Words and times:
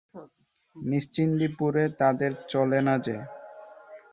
নিশ্চিন্দিপুরে 0.75 1.83
তাদের 1.99 2.31
চলে 2.49 2.79
না 2.81 2.95
যে? 2.97 3.17